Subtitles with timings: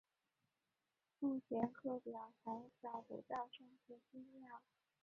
[1.19, 4.59] 目前课表还找不到上课资料